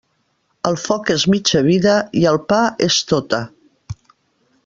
El 0.69 0.77
foc 0.83 1.11
és 1.15 1.25
mitja 1.33 1.61
vida 1.67 1.93
i 2.23 2.25
el 2.31 2.41
pa 2.53 2.61
és 2.89 2.99
tota. 3.13 3.43